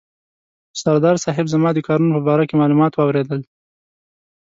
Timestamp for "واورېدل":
2.93-3.41